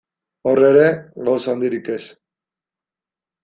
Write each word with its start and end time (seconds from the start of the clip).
Hor 0.51 0.61
ere, 0.69 0.87
gauza 1.29 1.53
handirik 1.55 1.93
ez. 1.99 2.01